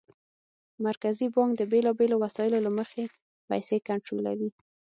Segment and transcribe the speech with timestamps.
[0.87, 3.03] مرکزي بانک د بېلابېلو وسایلو له مخې
[3.49, 4.49] پیسې کنټرولوي.